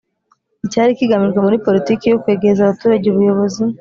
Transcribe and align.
Icyari 0.65 0.97
kigamijwe 0.99 1.39
muri 1.45 1.61
poritiki 1.65 2.05
yo 2.07 2.19
kwegereza 2.21 2.61
abaturage 2.63 3.05
ubuyobozi 3.09 3.61